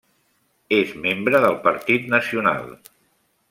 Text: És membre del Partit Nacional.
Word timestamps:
És 0.77 0.93
membre 1.03 1.41
del 1.45 1.59
Partit 1.67 2.11
Nacional. 2.17 2.69